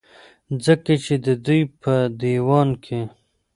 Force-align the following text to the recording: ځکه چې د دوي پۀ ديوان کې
ځکه 0.65 0.93
چې 1.03 1.13
د 1.25 1.27
دوي 1.45 1.61
پۀ 1.81 1.95
ديوان 2.21 2.69
کې 2.83 2.99